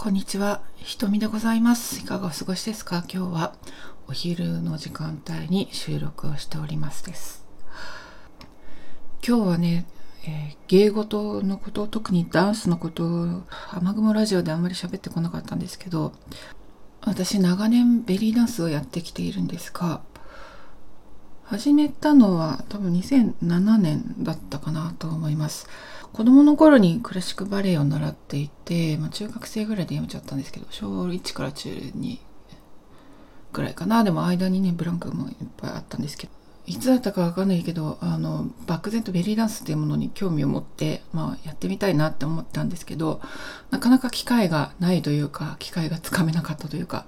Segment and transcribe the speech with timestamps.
[0.00, 0.60] こんにちは。
[0.76, 1.98] ひとみでございます。
[1.98, 3.04] いかがお過ごしですか？
[3.12, 3.54] 今日は
[4.06, 7.44] お昼の時間帯に収録をしておりますです。
[9.26, 9.86] 今日はね、
[10.24, 13.42] えー芸事のこと、特にダンスのことを、
[13.72, 16.12] 雨雲ラジオであんまり喋ってこなかったんですけど、
[17.00, 20.02] 私長年ベリーダンスをやってきているんですが、
[21.42, 25.66] 始めたのは多分2007年だったかなと思います。
[26.12, 32.18] 子供の頃にクラシックバレエを習っていて、まあ、中学生ぐらいで辞めちゃったんですけど小1から中2
[33.52, 34.04] ぐらいかな。
[34.04, 36.32] でも間にねブランクもいっぱいあったんですけど
[36.66, 43.22] いつだったかわかんないけどあの漠然とベリーダンスっていうものに興味を持って、まあ、やってみたいなって思ったんですけど
[43.70, 47.06] なかなか機会がないというか機会がつかめなかったというか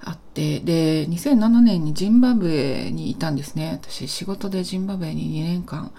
[0.00, 0.60] あって。
[0.60, 3.80] で2007年にジンバブエにいたんですね。
[3.82, 5.90] 私仕事でジンバブエに2年間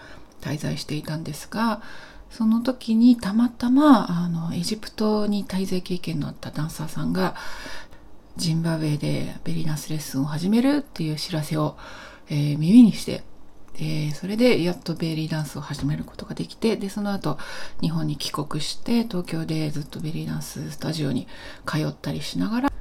[0.42, 1.81] 滞在していたんですが
[2.30, 7.36] その時にたまたまあのエジプトに滞在経験のあったダンサーさんが
[8.38, 11.78] ジンバブエでベリーダンスレッスンを始めるっていう知らせを、
[12.30, 13.23] えー耳にして
[13.78, 17.38] でそれでやっとベリーダンスを始めることができてでその後
[17.81, 21.28] 日本に帰国して東京でずっとベリーダンススタジオに
[21.66, 22.72] 通ったりしながら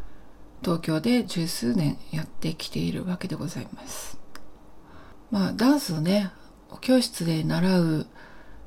[0.62, 4.18] 東京で十数年やってきているわけでございます。
[5.30, 6.30] まあダンスをね
[6.70, 8.06] お教室で習う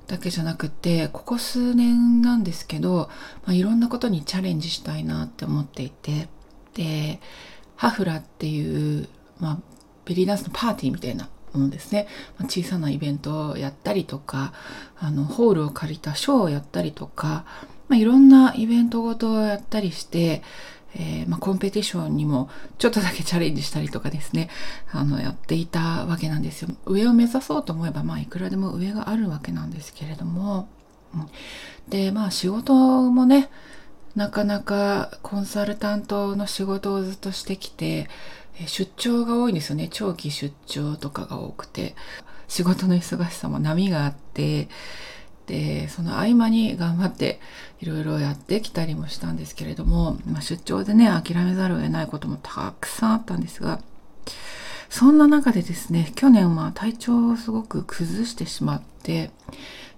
[0.08, 3.10] だけじゃなくてここ数年なんですけど、
[3.46, 6.28] まあ、いろんなことにチャレンジしたいなって思っていて。
[6.74, 7.20] で
[7.76, 9.08] ハフラっていう、
[9.40, 9.58] まあ、
[10.06, 14.54] ベリーダンスのパーティーみたいなものですね、まあ、小さなイベントをやったりとか
[15.00, 17.46] あのホールを借りたショーをやったりとか、
[17.88, 20.44] まあ、いろんなイベントごとをやったりして
[20.96, 24.50] えーまあ、コンペティションにもちょっとだけチャレンジしたりとかですね
[24.92, 26.70] あのやっていたわけなんですよ。
[26.86, 30.68] 上を目指そうと思えばまあいくらでも上があるわけなんですけれども、
[31.14, 31.28] うん
[31.90, 32.74] でまあ仕事
[33.12, 33.50] もね
[34.16, 38.10] なかなかコンサルタントの仕事をずっとしてきて
[38.66, 39.88] 出張が多いんですよね。
[39.92, 41.96] 長期出張とかが多くて。
[42.52, 44.68] 仕事の忙しさも波があって
[45.52, 47.42] でその合間に頑張って
[47.82, 53.82] いろいろやってきたりもしたんですけれども、まあ、出張でね諦めざるを得ないこともたくさんあったんですが
[54.90, 59.32] そんな中でですね去年は体調をすごく崩してしまって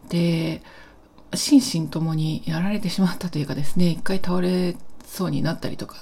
[0.10, 0.64] で
[1.36, 4.76] 心身ともにやられてしまったというかですね一回倒れ
[5.06, 5.98] そうになったりとか、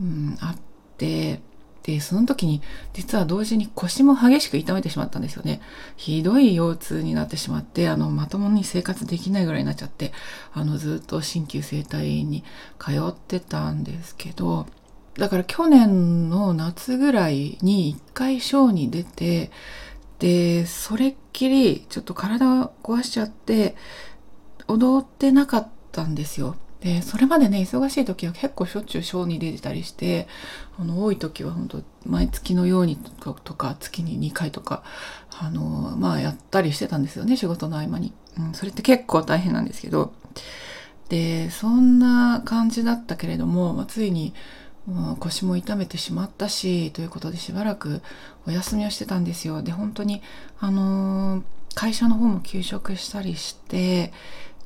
[0.00, 0.60] うん、あっ
[0.98, 1.40] て
[1.82, 5.60] でその時に実は同時に腰も激しく痛めてしまったんですよね。
[5.96, 10.12] ひどい腰痛になってしまってあのまともに生活できないぐらいになっちゃって
[10.52, 12.44] あのずっと鍼灸整体院に
[12.78, 14.66] 通ってたんですけど
[15.14, 19.50] だから去年の夏ぐらいに一回ショーに出て
[20.18, 23.74] でそれっきりちょっと体を壊しちゃって
[24.68, 26.56] 踊ってなかったんですよ。
[26.80, 30.26] でそれまでね忙しい時は結構しょっちゅうショーに出てたりして
[30.78, 34.82] あの多い時は本当毎月のようにとか月に2回とか
[35.38, 40.12] あのまあやったりしてたんですよね仕事の合間に、うん、それって結構大変なんですけど。
[41.10, 44.32] でそんな感じだったけれども、まあ、ついに
[44.86, 48.00] もう腰も痛めてしまったしということでしばらく
[48.46, 49.60] お休みをしてたんですよ。
[49.60, 50.22] で本当に
[50.60, 51.42] あのー
[51.74, 54.12] 会社の方も休職したりして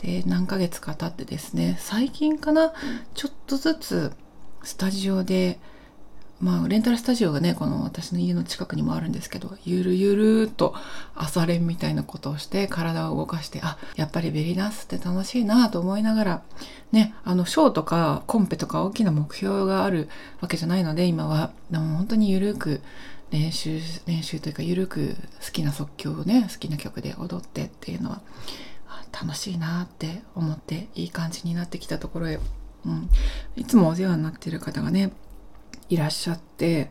[0.05, 2.75] で何ヶ月か経ってですね最近かな
[3.15, 4.13] ちょっとずつ
[4.63, 5.59] スタジオで
[6.41, 10.75] まあレンタルスタジオがねこの私の家の近くにもあるんですけどゆるゆるっと
[11.15, 16.43] 朝練みたいなことをして体を動かしてあやっぱりベリーダンスって楽しいなと思いながら
[16.93, 20.11] ねあのショーとかコンペとか大きな目標がある
[20.43, 21.51] わけじゃないので今は。
[21.71, 22.83] でも本当にゆるく
[23.31, 28.21] 練習練習というかゆるく好きな即興をね好きな曲で踊ってっていうのは
[29.13, 32.39] 楽しいなって思っていい感じになってきたところへ、
[32.87, 33.09] うん、
[33.57, 35.13] いつもお世話になっている方がね
[35.89, 36.91] いらっしゃって、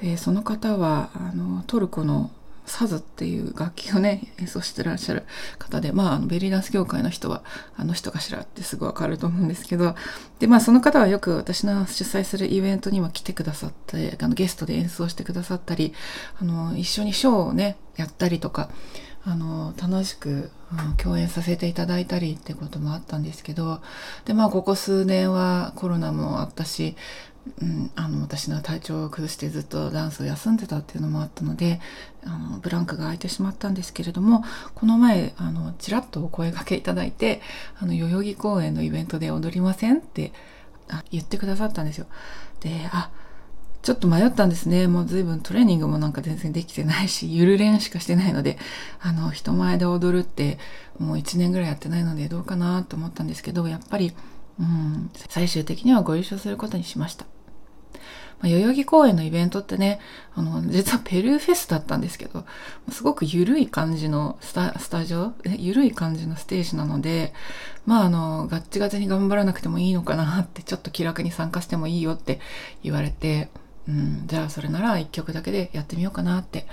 [0.00, 2.30] えーその方はあのトルコの
[2.64, 5.24] サズっていう楽器をね演奏してらっしゃる
[5.58, 7.42] 方でまああのベリーダンス業界の人は
[7.76, 9.94] あの人かしらってすぐわかると思うんですけど
[10.38, 15.92] でまあその方はよく私の主催するイベントにも来てくださってあのゲストで演奏してくださったり
[16.40, 18.70] あの一緒にショーをねやったりとか
[19.24, 20.32] あの楽しく、う
[20.88, 23.82] ん共演させていただいたりってこともあったんですけど
[24.24, 26.96] でまあここ数年はコロナもあったし
[27.60, 31.80] うん、あの私の体調を崩してずっとダンスを休んでたっていうのもあったので
[32.24, 34.44] あのブランクが空いてしまったんですけれども
[34.76, 37.40] この前あのちらっとお声掛けいただいて
[37.80, 40.32] あの代々木公園のイベントで踊りませんって
[40.88, 42.06] あ言ってくださったんですよ。
[42.60, 43.10] であ
[43.82, 44.86] ちょっと迷ったんですね。
[44.86, 48.56] もう随分トレーニングもなんか全然できてないし、ゆる練しかしてないので、
[49.00, 50.60] あの、人前で踊るって
[51.00, 54.12] もう1年ぐらいやってないのでどうかなと思ったんですけど、やっぱり
[54.58, 57.26] うん、最終的にはご一緒することにしました。
[58.40, 60.00] まあ、代々木公園のイベントってね、
[60.34, 62.44] あの、実はペルーフェスだったんですけど、
[62.90, 67.32] すごく緩い感じのスタスタジオ、緩い感じのステージなので、
[67.86, 72.40] まああの、ガッチガチに頑張らなくてもいいのかなって、ちょっと気楽に参加してもいいよって
[72.82, 73.48] 言われて、
[73.88, 76.66] うん、じゃあそれなら一曲だけでやってみようかなって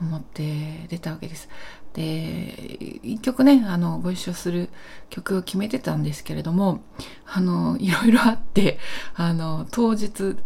[0.00, 1.48] 思って出たわけです。
[1.94, 4.68] で、一曲ね、あの、ご一緒する
[5.10, 6.80] 曲を決めてたんですけれども、
[7.26, 8.78] あの、いろいろあって、
[9.14, 10.36] あの、当日、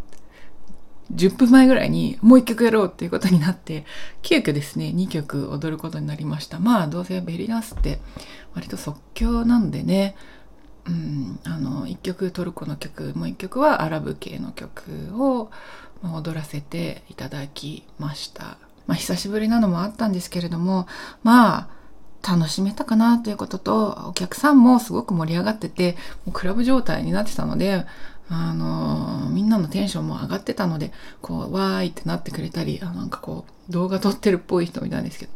[1.14, 3.84] 10分前ぐらいにもう一曲やろうっていうことになって、
[4.22, 6.58] 急遽ですね、2曲踊ることになりました。
[6.58, 8.00] まあ、どうせベリーダンスって
[8.54, 10.14] 割と即興なんでね、
[10.86, 14.82] うん、あの、1曲トルコの曲、もう1曲はアラブ系の曲
[15.14, 15.50] を
[16.02, 18.58] 踊らせていただきました。
[18.86, 20.86] まあ、久しぶりなのもあったんですけれども、
[21.22, 21.68] まあ、
[22.26, 27.84] 楽しめたかなということと、お客さんもすごく盛り上がってて、もうクラブ状態になってたので、
[28.28, 35.32] あのー、みんなのテンションも上がってたので、こう、わーいってなってくれたり、あなんかこう、動画撮ってるっぽい人みたいですけど、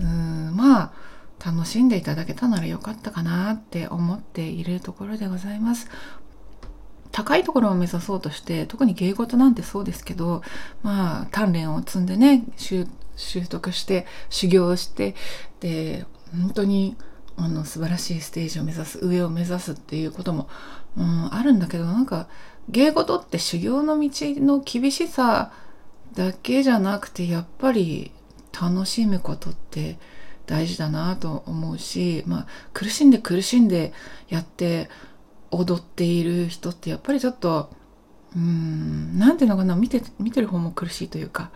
[0.00, 0.92] うーん、まあ、
[1.44, 5.88] 楽しんでいただけたならよかったかなって思っているところでございます。
[7.12, 10.42] 高いところを目指そうとして特に芸事なんてそうですけど
[10.82, 12.88] まあ鍛錬を積んでね習
[13.48, 15.14] 得して修行して
[15.60, 16.96] で本当に
[17.36, 20.48] あの素晴らしいステージを目指す上を目指すっていうことも、
[20.96, 22.28] うん、あるんだけどなんか
[22.68, 24.10] 芸事って修行の道
[24.40, 25.52] の厳しさ
[26.14, 28.12] だけじゃなくてやっぱり
[28.52, 29.98] 楽しむことって
[30.46, 33.92] 大事だなと思うし、まあ、苦しんで苦しんで
[34.28, 34.88] やって
[35.50, 37.70] 踊っている人ってやっぱりちょっと
[38.36, 41.50] うん何ていうのかな見て見てる方も苦しいというか、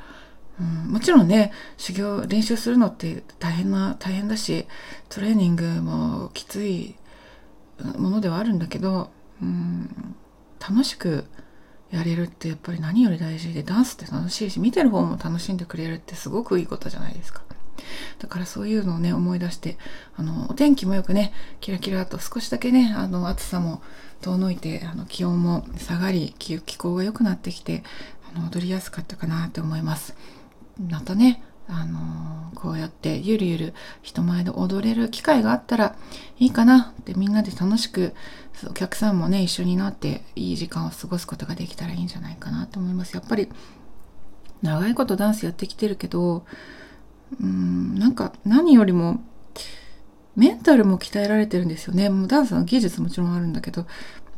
[0.61, 4.67] うん、もちろんね修行練習するのって大変な大変だし
[5.09, 6.97] トレーニングもきつい
[7.97, 9.11] ものではあるんだけど
[9.41, 10.15] うん
[10.61, 11.27] 楽しく
[11.91, 17.43] やれるってやっぱり何より大事でダンスって楽しいし見てる方も楽しんでくれるってすごくいいことじゃないですか。
[18.19, 19.79] だからそういうのをね、思い出して、
[20.17, 23.83] あの、お天気もよくね、キラキラと少しだけね、あの、暑さも
[24.21, 27.85] 遠のいて、あの、気温も下がり、気候が良くなってきて、
[28.35, 30.15] あの、踊りやすかったかなって思います。
[30.79, 35.97] またね、あのこうやってゆるゆる人前で踊れる機会があったら
[36.39, 38.15] いいかなってみんなで楽しく
[38.69, 43.15] お客さんもね一緒になっていい時間を過ごすことができたらいいんじゃないかなと思います。
[43.15, 43.49] やっぱり
[44.63, 46.45] 長いことダンスやってきてるけど
[47.39, 49.23] うーんなんか何よりも
[50.35, 52.09] メンタルも鍛えられてるんですよね。
[52.09, 53.87] もうダンスの技術もちろんあるんだけど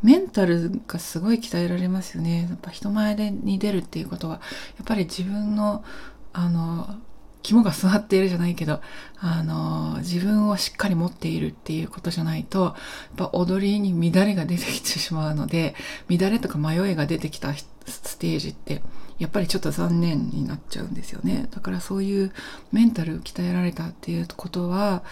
[0.02, 2.48] メンタルがすごい鍛えられますよね。
[2.50, 4.40] やっぱ人前でに出るっていうことは
[4.78, 5.84] やっぱり自分の
[6.32, 7.00] あの
[7.42, 8.80] 肝が据わっているじゃないけど、
[9.18, 12.74] あの、自分をしっかり持っているっていうことじゃないと、やっ
[13.16, 15.74] ぱ踊りに乱れが出てきてしまうので、
[16.08, 18.82] 乱れとか迷いが出てきたステージって、
[19.18, 21.48] やっぱりちょっと残念になっちゃうんですよね。
[21.50, 22.32] だからそういう
[22.72, 25.02] メンタル鍛えられたっていうことは、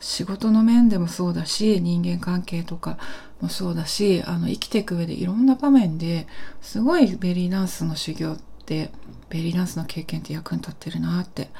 [0.00, 2.98] 仕事の面でもそうだし、人間関係とか
[3.40, 6.26] もそうだし、あの、生きていく上でいろんな場面で
[6.60, 8.90] すごいベリーダンスの修行ってベ
[9.38, 11.50] リーダンスの経験って役に立ってるなって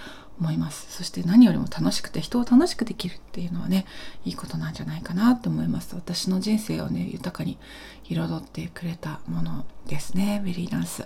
[0.41, 0.91] 思います。
[0.91, 3.87] そして何よりも楽しくて人を楽しくできるっていうのはね
[4.25, 5.95] いいことなんじゃないかなと思います。
[5.95, 7.59] 私の人生をね豊かに
[8.05, 10.43] 彩ってくれたものですね。
[10.45, 11.03] ベリーダンス、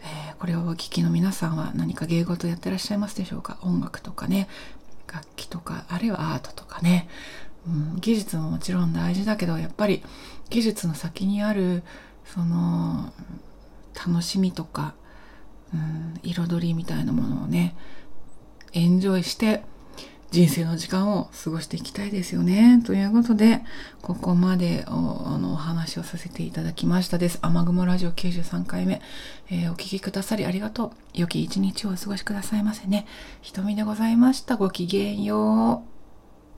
[0.00, 3.58] えー、これをお聴きの皆さんは何か芸事やってらっしゃいますでしょうか？
[3.62, 4.48] 音楽とかね。
[5.10, 7.08] 楽器とかあるいはアートとかね、
[7.66, 10.02] うん、技術ももちろん大事だけどやっぱり
[10.50, 11.82] 技術の先にある
[12.26, 13.10] その
[14.06, 14.92] 楽しみとか
[15.74, 17.76] うん、彩りみたいなものをね
[18.72, 19.62] エンジョイして
[20.30, 22.82] 人生の時間を過ごしていきたいですよね。
[22.84, 23.62] ということで、
[24.02, 27.38] ここまでおあのお話をさせていただきましたです。
[27.40, 29.00] 雨雲ラジオ93回目、
[29.50, 30.90] えー、お聴きくださりありがとう。
[31.14, 33.06] 良き一日をお過ごしくださいませね。
[33.40, 34.56] 瞳でございました。
[34.56, 35.97] ごきげんよう。